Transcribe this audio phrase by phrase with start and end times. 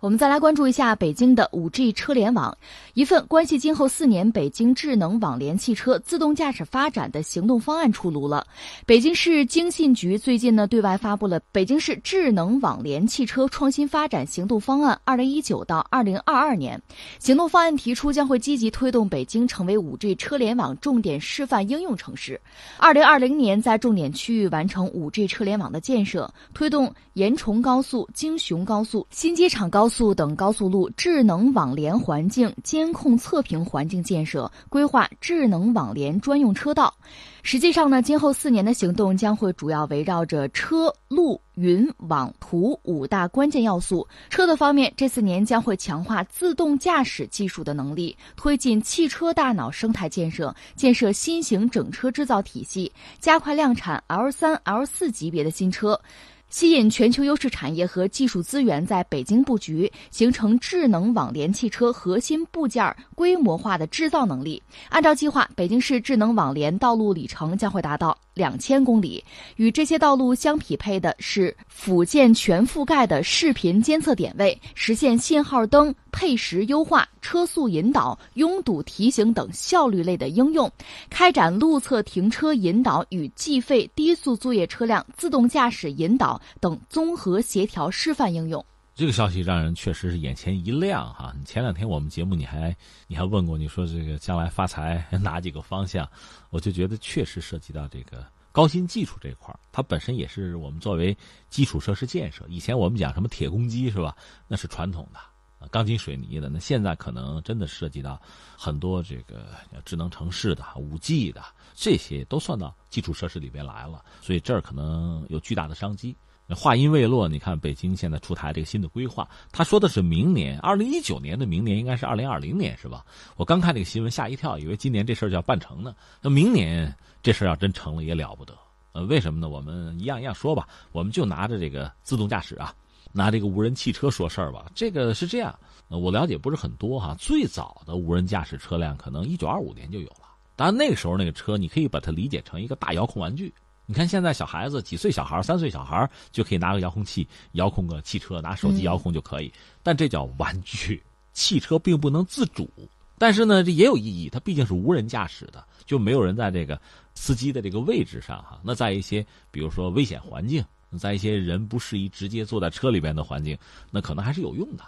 [0.00, 2.56] 我们再来关注一下北京的五 G 车联网。
[2.94, 8.46] 一份关系今后四年北京智能网联汽车自动驾驶发展的行动方案出炉了。
[8.86, 16.80] 北京市经信局最近呢对外发布了《北京市智能网联汽车创新发展行动方案（二零一九到二零二二年）》。
[17.18, 22.40] 行动方案提出，将会积极推动北京成为五 G 车联网重点示范应用城市。
[22.78, 29.89] 二零二零年在重点区域完成五 G 车联网的建设，推动延崇高速、京雄高速、新机场高。
[29.90, 36.94] 速等高速路智能网联环境监控测评环境建设，规划智能网联专用车道。
[37.42, 44.06] 实际上呢，今后四年的行动将会主要围绕着车、路、云、网、图五大关键要素。
[44.28, 56.00] 车的方面，这四年将会强化自动驾驶技术的能力，推进汽车大脑生态建设，建设新型整车制造体系，加快量产 L 三、L 四级别的新车。
[56.50, 64.60] 吸引全球优势产业和技术资源在北京布局，形成智能网联汽车核心部件规模化的制造能力。
[64.88, 69.24] 按照计划，北京市智能网联道路里程将会达到两千公里。
[69.56, 80.68] 与这些道路相匹配的是辅建全覆盖的视频监测点位，实现信号灯配时优化、车速引导、拥堵提醒等效率类的应用，
[81.08, 86.39] 开展路侧停车引导与计费低速作业车辆自动驾驶引导。
[86.60, 91.34] 等综合协调示范应用，这个消息让人确实是眼前一亮哈！
[91.44, 96.06] 前两天我们节目你还你还问过，你说这个将来发财哪几个方向？
[96.50, 101.16] 我就觉得确实涉及到这个高新技术这块儿它本身也是我们作为
[101.48, 102.44] 基础设施建设。
[102.48, 104.14] 以前我们讲什么铁公鸡是吧？
[104.48, 106.50] 那是传统的，钢筋水泥的。
[106.50, 108.20] 那现在可能真的涉及到
[108.58, 109.54] 很多这个
[109.84, 111.42] 智能城市的、五 G 的
[111.74, 116.14] 这些都算到基础设施里边来了，所以这儿可能有巨大的商机。
[116.54, 123.04] 话音未落，你看北京现在出台这个新的规划，他说的是明年，二零一九年的明年应该是二零二零年，是吧？
[123.36, 125.94] 我刚看这个新闻吓一跳，以为今年这事儿就要办成呢。
[126.20, 128.52] 那明年这事儿要真成了也了不得。
[128.92, 129.48] 呃，为什么呢？
[129.48, 132.74] 我们一样一样说吧，我们就拿着这个自动驾驶啊，
[133.12, 134.70] 拿这个无人汽车说事儿吧。
[134.74, 135.56] 这个是这样，
[135.88, 137.14] 我了解不是很多哈。
[137.16, 140.26] 最早的无人驾驶车辆可能一九二五年就有了，
[140.56, 143.54] 当然那个时候那个车你可以把它理解成一个大遥控玩具。
[143.90, 149.52] 你看现在小孩子几岁小孩三岁小孩就可以拿个遥控器遥控个汽车，拿手机遥控就可以。
[149.82, 151.02] 但这叫玩具，
[151.32, 152.70] 汽车并不能自主。
[153.18, 156.80] 但是呢，这也有意义，它毕竟是无人驾驶的，就没有人在这个
[157.16, 158.60] 司机的这个位置上哈。
[158.62, 160.64] 那在一些比如说危险环境，
[160.96, 163.58] 在一些人不适宜直接坐在车里边的环境，
[163.90, 164.84] 那可能还是有用的。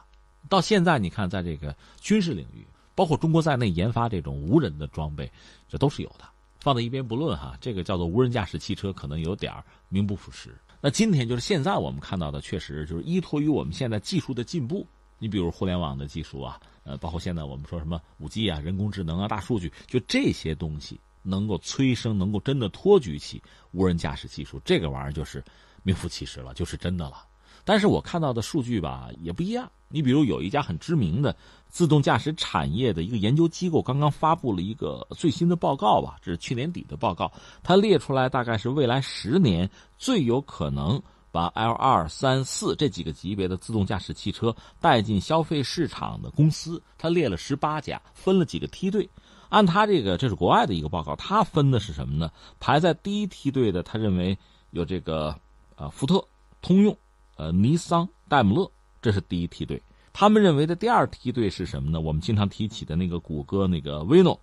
[0.48, 2.64] 到现在你看，在这个军事领域，
[2.94, 5.28] 包括中国在内研发这种无人的装备，
[5.69, 6.24] 这都是有的。
[6.62, 9.53] 放在一边不论哈，这个叫做无人驾驶汽车，可能有点
[9.89, 10.56] 名不副实。
[10.81, 14.87] 那今天就是现在我们看到的，确实就是依托于我们现在技术的进步。
[15.19, 23.43] 你比如互联网的技术啊，呃，包括现在我们说什么五 G 啊、人工智能啊、大数据，就这些东西能够催生、能够真的托举起
[23.73, 25.43] 无人驾驶技术，这个玩意儿就是
[25.83, 27.25] 名副其实了，就是真的了。
[27.65, 29.71] 但是我看到的数据吧也不一样。
[29.89, 31.37] 你比如有一家很知名的
[31.69, 37.31] 自动驾驶产业的一个研究机构，刚刚发布了一个最新的报告吧，这是去年底的报告。
[37.62, 39.69] 它列出来大概是未来十年
[39.99, 41.00] 最有可能
[41.31, 49.06] 把 L 二、三、四这几个级别的自动驾驶汽车带进消费市场的公司，它列了十八家，分了几个梯队。
[49.50, 52.33] 按他这个，这是国外的一个报告，他分的是什么呢？
[52.59, 54.39] 排在第一梯队的，他认为
[54.71, 55.39] 有这个
[55.77, 56.27] 呃福特、
[56.62, 56.97] 通用。
[57.42, 58.70] 呃，尼桑、戴姆勒，
[59.00, 59.82] 这是第一梯队。
[60.12, 62.00] 他们认为的第二梯队是什么呢？
[62.00, 64.38] 我们经常提起的那个谷歌那个威诺，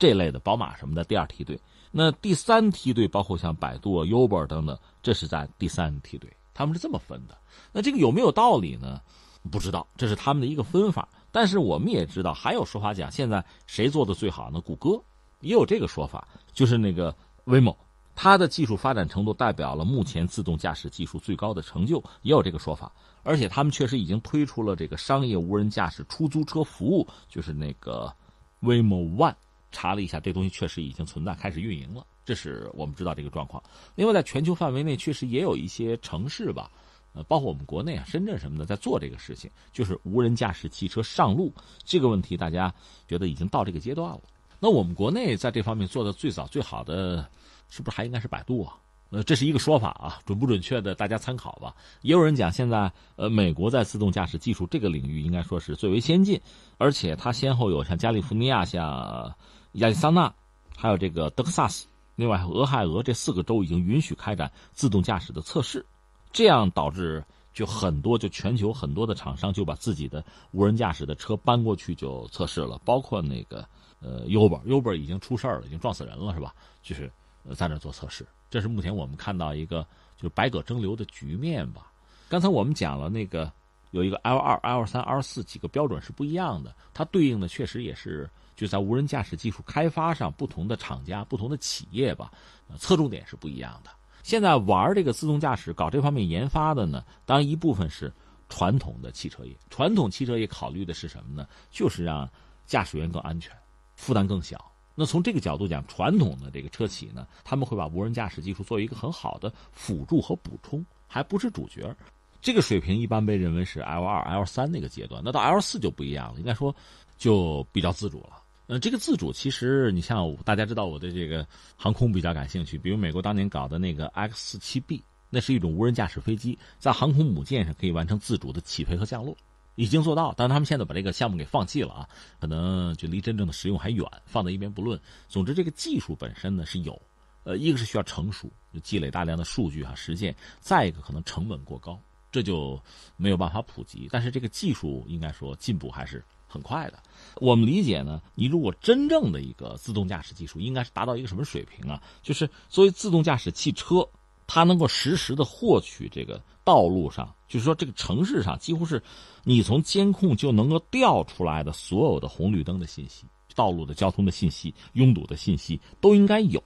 [0.00, 1.56] 这类的宝马什么的第二梯队。
[1.92, 6.28] 那第三梯队包括像百度、Uber 等等，这是在第三梯队。
[6.52, 7.38] 他们是这么分的。
[7.70, 9.00] 那这个有没有道理呢？
[9.48, 11.08] 不知道，这是他们的一个分法。
[11.30, 14.60] 但是我们也知道，还有说法讲，现在谁做的最好呢？
[14.60, 15.00] 谷歌
[15.40, 17.76] 也有这个说法，就是那个威某。
[18.22, 22.92] 它的技术发展程度代表了目前自动驾驶技术最高的成就，也有这个说法。
[23.22, 28.14] 而且他们确实已经推出了这个商业无人驾驶出租车服务，就是那个
[28.60, 29.34] Waymo One。
[29.72, 32.04] 查了一下，这东西确实已经存在，开始运营了。
[32.22, 33.62] 这是我们知道这个状况。
[33.94, 36.70] 另外，在全球范围内，确实也有一些城市吧，
[37.14, 41.50] 呃，包括我们国内啊，深圳什么的，在做这个事情，就是无人驾驶汽车上路
[41.86, 42.70] 这个问题，大家
[43.08, 44.20] 觉得已经到这个阶段了。
[44.58, 47.26] 那我们国内在这方面做的最早最好的。
[47.70, 48.76] 是不是还应该是百度啊？
[49.08, 51.74] 呃，这是一个说法啊，准不准确的大家参考吧。
[52.02, 56.40] 也有人讲，现在呃，美国在自动驾驶技术这个领域应该说是最为先进，
[56.78, 59.34] 而且它先后有像加利福尼亚、像
[59.72, 60.32] 亚利桑那，
[60.76, 65.84] 还有这个德克萨斯，另外俄亥俄这四个州已经允许开展自动驾驶的测试，
[66.32, 73.66] 这样导致就很多，就全球很多的厂商就把自己的无人驾驶的车搬过去就测试了，包括那个
[74.00, 76.54] 呃 Uber，Uber 已经出事了，已经撞死人了，是吧？
[76.80, 77.10] 就是
[77.54, 78.26] 在那做测试。
[78.50, 81.90] 这是目前我们看到一个就是百舸争流的局面吧。
[82.28, 83.50] 刚才我们讲了那个
[83.90, 92.30] 有一个 L 二、L 三、L 四几个标准是不一样的，它对应的确实也是就在无人驾驶技术开发上不同的厂家、不同的企业吧，
[92.78, 93.90] 侧重点是不一样的。
[94.22, 98.12] 现在玩这个自动驾驶、搞这方面研发的呢，当然一部分是
[98.48, 99.56] 传统的汽车业。
[99.70, 101.48] 传统汽车业考虑的是什么呢？
[101.70, 102.28] 就是让
[102.66, 103.56] 驾驶员更安全，
[103.96, 104.69] 负担更小。
[104.94, 111.94] 那从这个角度讲，传统的这个车企呢，他们会把无人驾驶技术作为一个很好的辅助和补充，还不是主角。
[112.42, 115.22] 这个水平一般被认为是 L 二、L 三那个阶段。
[115.24, 116.74] 那到 L 四就不一样了，应该说
[117.18, 118.42] 就比较自主了。
[118.66, 121.46] 呃，这个自主其实，你像大家知道我对这个
[121.76, 129.36] 航空比较感兴趣，比如美国当年搞的那个 X 四七 B，那是一种无人驾驶飞机，在航空母舰上可以完成自主的起飞和降落，
[129.74, 132.08] 已经做到，但是他们现在把这个项目给放弃了啊，
[132.40, 135.00] 可能就离真正的使用还远，放在一边不论。
[135.28, 137.00] 总之，这个技术本身呢是有，
[137.44, 141.98] 呃，一个是需要成熟，就积累大量的数据啊实践，再一个可能成本过高，
[142.30, 142.80] 这就
[143.16, 144.08] 没有办法普及。
[144.10, 146.24] 但是这个技术应该说进步还是。
[146.52, 146.98] 很快的，
[147.36, 148.20] 我们理解呢。
[148.34, 152.02] 你如果真正的一个自动驾驶技术，应该是达到一个什么水平啊？
[152.24, 154.04] 就是作为自动驾驶汽车，
[154.52, 159.00] 它能够实时的获取这个道路上，就是说这个城市上，几乎是
[159.44, 166.60] 你从监控就能够调出来的所有的红绿灯的信息、道路的交通的信息、拥堵的信息都应该有。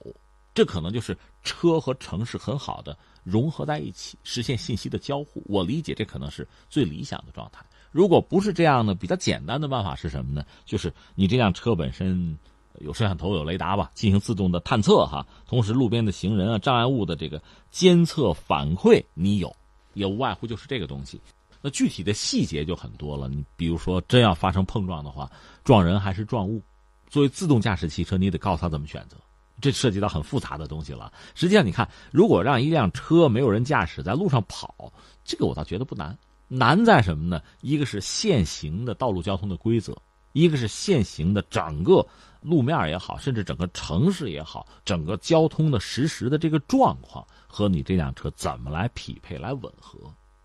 [0.55, 5.43] 这可能就是车和城市很好的融合在一起，实现信息的交互。
[5.45, 7.63] 我理解这可能是最理想的状态。
[7.91, 10.43] 如果不是这样的，比较简单的办法是什么呢？
[10.65, 12.35] 就是你这辆车本身
[12.79, 15.25] 有摄像头、有雷达吧，进行自动的探测哈。
[15.47, 17.41] 同时，路边的行人啊、障碍物的这个
[17.71, 19.55] 监测反馈，你有，
[19.93, 21.19] 也无外乎就是这个东西。
[21.61, 23.27] 那具体的细节就很多了。
[23.27, 25.31] 你比如说，真要发生碰撞的话，
[25.63, 26.61] 撞人还是撞物？
[27.09, 29.17] 作为自动驾驶汽车，你得告诉他怎么选择。
[29.61, 31.11] 这涉及到很复杂的东西了。
[31.33, 34.91] 实际上，你看，如果让一辆车没有人驾驶在路上跑，
[35.23, 36.17] 这个我倒觉得不难。
[36.47, 37.41] 难在什么呢？
[37.61, 39.97] 一个是现行的道路交通的规则，
[40.35, 42.05] 一个是现行的整个
[42.41, 49.97] 路面也好，甚至整个城市也好，整个交通的实时的这个状况和你这辆车怎么来匹配、来吻合，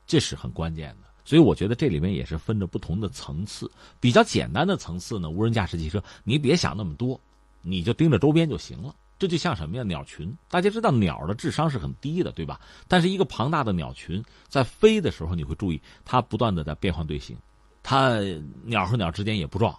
[0.06, 1.08] 这是很关键的。
[1.24, 3.68] 所以我觉得这里面也是分着不同的层次。
[3.98, 7.20] 比较简单的层次呢，无人驾驶汽车，你别想那么多，
[7.60, 8.94] 你就盯着周边就行了。
[9.18, 9.82] 这就像什么呀？
[9.82, 12.60] 鸟群，大家知道鸟的智商是很低的，对吧？
[12.86, 17.36] 但是一个庞大的鸟群在飞的时候，你会注意它不断的在变换队形，
[17.82, 18.18] 它
[18.64, 19.76] 鸟和鸟之间也不撞，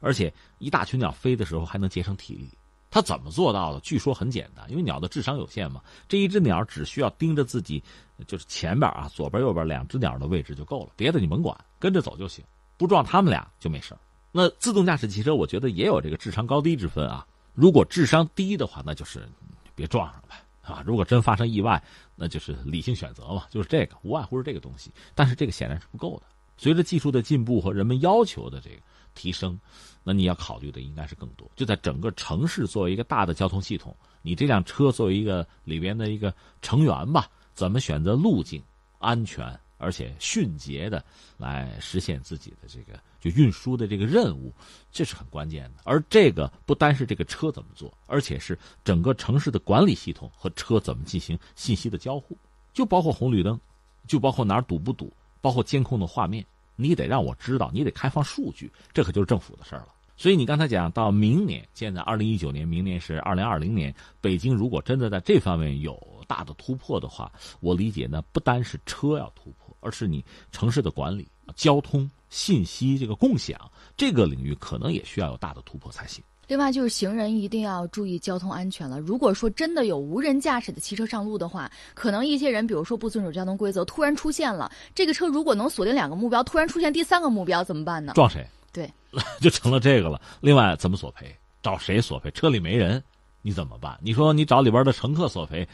[0.00, 2.48] 而且一大群鸟飞的时候还能节省体力。
[2.90, 3.80] 它怎么做到的？
[3.80, 5.80] 据说很简单，因为鸟的智商有限嘛。
[6.06, 7.82] 这一只鸟只需要盯着自己，
[8.26, 12.44] 就是前边啊，左边右边两只鸟的位置就够了，别的你甭管，跟着走就行，
[12.76, 13.96] 不撞他们俩就没事
[14.30, 17.26] 那自动驾驶汽车，我觉得也有这个智商高低之分啊。
[17.54, 19.26] 如果智商低的话，那就是
[19.74, 20.82] 别撞上呗，啊！
[20.86, 21.82] 如果真发生意外，
[22.14, 24.90] 那就是理性选择嘛，就是这个，无外乎是这个东西。
[25.14, 26.26] 但是这个显然是不够的。
[26.62, 28.76] 随着技术的进步和人们要求的这个
[29.16, 29.58] 提升，
[30.04, 31.50] 那你要考虑的应该是更多。
[31.56, 33.92] 就在整个城市作为一个大的交通系统，
[34.22, 38.62] 你这辆车作为一个里边的一个成员吧，怎么选择路径，
[39.00, 39.58] 安全？
[39.78, 41.04] 而且迅捷的
[41.36, 44.52] 来实现自己的这个就运输的这个任务，
[44.92, 45.80] 这是很关键的。
[45.82, 52.38] 而这个不单是这个车怎么做，而且是整个城市的管理系统和车怎么进行信息的交互，
[52.72, 53.60] 就包括红绿灯，
[54.06, 56.42] 就包括哪儿堵不堵，包括监控的画面，
[56.74, 59.88] 你得让我知道，你得开放数据，这可就是政府的事儿了。
[60.16, 67.30] 所以你刚才讲到明年，现在二零一九年，明年是二零二零年，北京如果真的在这方面有大的突破的话，
[67.60, 69.76] 我理解呢，不单是车要突破。
[69.84, 76.22] 而是你城市的管理、交通信息这个共享这个领域，可能也需要有大的突破才行。
[76.48, 79.00] 另外，就是行人一定要注意交通安全了。
[79.00, 88.12] 如果说真的有无人驾驶的汽车上路的话，可能一些人，比如说不遵守交通规则，突然出现了，这个车如果能锁定两个目标，突然出现第三个目标怎么办呢？
[88.14, 88.46] 撞谁？
[88.72, 88.92] 对，
[89.40, 90.20] 就成了这个了。
[90.40, 91.34] 另外，怎么索赔？
[91.62, 92.30] 找谁索赔？
[92.32, 93.02] 车里没人，
[93.40, 93.98] 你怎么办？
[94.02, 95.66] 你说你找里边的乘客索赔？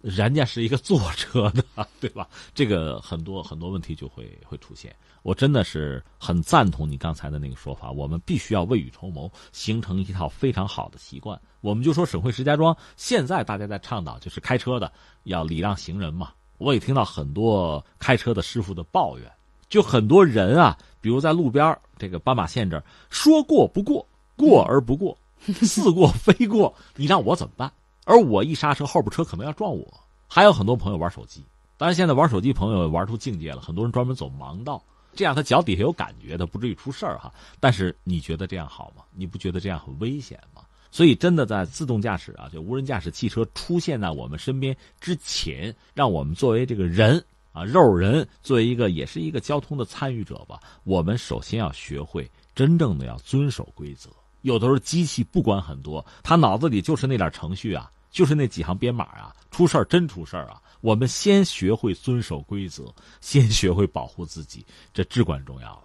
[0.00, 1.64] 人家是一个坐车的，
[2.00, 2.28] 对吧？
[2.54, 4.94] 这个很多很多问题就会会出现。
[5.22, 11.40] 我真的是很赞同你刚才的那个说法，我们必须要未雨绸缪，形成一套非常好的习惯。
[11.60, 14.92] 我们就说省会石家庄，现在大家在倡导就是开车的
[15.24, 16.32] 要礼让行人嘛。
[16.58, 19.30] 我也听到很多开车的师傅的抱怨，
[19.68, 27.72] 就很多人啊，比如在路边这个斑马线这儿说过不过，过而不过，似过非过，你让我怎么办？
[28.06, 29.86] 而我一刹车，后边车可能要撞我。
[30.28, 31.44] 还有很多朋友玩手机，
[31.76, 34.82] 当然，现在玩手机朋友玩出境界了，很多人专门走盲道，
[35.14, 37.32] 这样他脚底下有感觉，他不至于出事儿哈。
[37.60, 39.02] 但是你觉得这样好吗？
[39.12, 40.62] 你不觉得这样很危险吗？
[40.92, 47.22] 所以，真的在自动驾驶啊，就无人驾驶汽车出现在我们身边之前，让我们作为这个人
[47.52, 54.08] 啊，肉人，作为一个也是一个交通的参与者吧，我们首先要学会真正的要遵守规则。
[54.42, 60.58] 有的时候机器不管很多，他脑子里就是那点程序啊，就是那几行编码啊，出事儿真出事儿啊。
[60.80, 62.84] 我们先学会遵守规则，
[63.20, 65.82] 先学会保护自己，这至关重要了。